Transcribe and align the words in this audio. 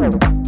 Thank 0.00 0.24
you. 0.24 0.39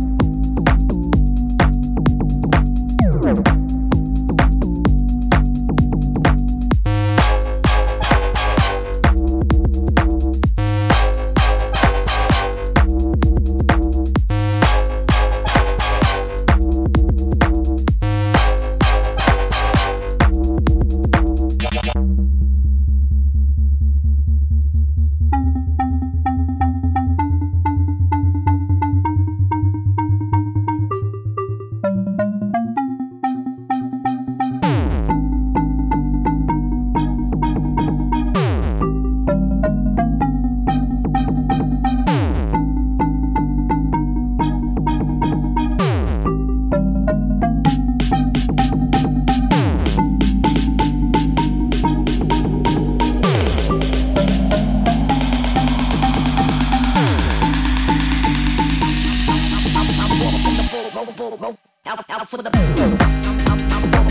go, 61.07 61.31
go, 61.31 61.37
go, 61.37 61.59
out, 61.87 62.11
out 62.11 62.29
for 62.29 62.37
the. 62.37 64.02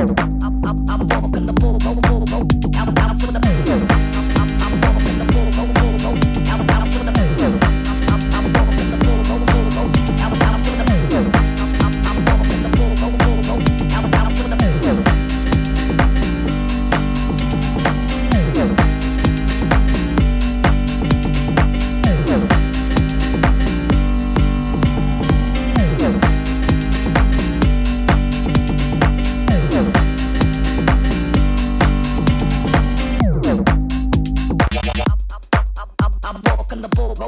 Абонирайтесь. 0.00 0.59